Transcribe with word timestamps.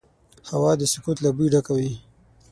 هوا 0.49 0.71
د 0.77 0.81
سکوت 0.93 1.17
له 1.21 1.29
بوی 1.35 1.47
ډکه 1.53 1.73
وي 1.77 1.91